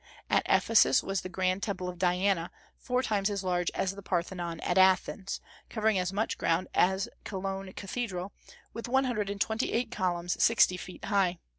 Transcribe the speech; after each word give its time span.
At 0.31 0.41
Ephesus 0.49 1.03
was 1.03 1.21
the 1.21 1.29
grand 1.29 1.61
temple 1.61 1.87
of 1.87 1.99
Diana, 1.99 2.49
four 2.75 3.03
times 3.03 3.29
as 3.29 3.43
large 3.43 3.69
as 3.75 3.93
the 3.93 4.01
Parthenon 4.01 4.59
at 4.61 4.79
Athens, 4.79 5.39
covering 5.69 5.99
as 5.99 6.11
much 6.11 6.39
ground 6.39 6.69
as 6.73 7.07
Cologne 7.23 7.71
Cathedral, 7.73 8.31
with 8.73 8.87
one 8.87 9.03
hundred 9.03 9.29
and 9.29 9.39
twenty 9.39 9.71
eight 9.71 9.91
columns 9.91 10.41
sixty 10.41 10.75
feet 10.75 11.05
high. 11.05 11.37